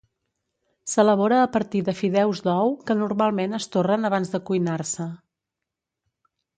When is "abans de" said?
4.13-4.45